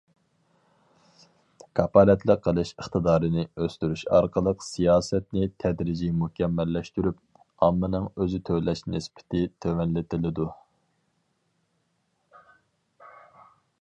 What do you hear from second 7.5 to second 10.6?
ئاممىنىڭ ئۆزى تۆلەش نىسبىتى تۆۋەنلىتىلىدۇ.